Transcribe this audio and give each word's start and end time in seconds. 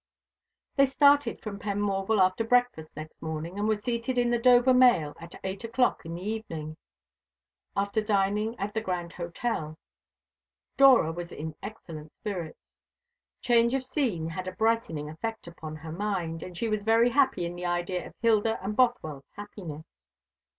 They 0.77 0.85
started 0.87 1.39
from 1.43 1.59
Penmorval 1.59 2.19
after 2.19 2.43
breakfast 2.43 2.97
next 2.97 3.21
morning, 3.21 3.59
and 3.59 3.67
were 3.67 3.75
seated 3.79 4.17
in 4.17 4.31
the 4.31 4.39
Dover 4.39 4.73
mail 4.73 5.15
at 5.19 5.35
eight 5.43 5.63
o'clock 5.63 6.07
in 6.07 6.15
the 6.15 6.23
evening, 6.23 6.75
after 7.75 8.01
dining 8.01 8.59
at 8.59 8.73
the 8.73 8.81
Grand 8.81 9.13
Hotel. 9.13 9.77
Dora 10.75 11.11
was 11.11 11.31
in 11.31 11.53
excellent 11.61 12.11
spirits. 12.13 12.57
Change 13.41 13.75
of 13.75 13.83
scene 13.83 14.29
had 14.29 14.47
a 14.47 14.53
brightening 14.53 15.07
effect 15.07 15.45
upon 15.45 15.75
her 15.75 15.91
mind, 15.91 16.41
and 16.41 16.57
she 16.57 16.67
was 16.67 16.81
very 16.81 17.11
happy 17.11 17.45
in 17.45 17.55
the 17.55 17.67
idea 17.67 18.07
of 18.07 18.15
Hilda 18.23 18.57
and 18.63 18.75
Bothwell's 18.75 19.29
happiness. 19.35 19.85